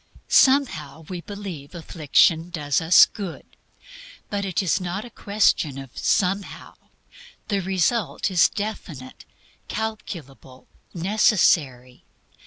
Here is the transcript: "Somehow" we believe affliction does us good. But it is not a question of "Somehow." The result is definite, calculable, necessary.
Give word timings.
"Somehow" 0.29 1.01
we 1.09 1.21
believe 1.21 1.75
affliction 1.75 2.49
does 2.49 2.81
us 2.81 3.05
good. 3.05 3.45
But 4.31 4.45
it 4.45 4.63
is 4.63 4.81
not 4.81 5.05
a 5.05 5.11
question 5.11 5.77
of 5.77 5.95
"Somehow." 5.95 6.73
The 7.49 7.59
result 7.61 8.31
is 8.31 8.49
definite, 8.49 9.25
calculable, 9.67 10.67
necessary. 10.95 12.03